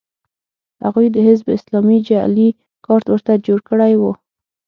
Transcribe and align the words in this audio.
هغوی 0.83 1.07
د 1.11 1.17
حزب 1.27 1.47
اسلامي 1.57 1.97
جعلي 2.07 2.49
کارت 2.85 3.05
ورته 3.09 3.33
جوړ 3.45 3.59
کړی 3.69 3.93
و 3.97 4.03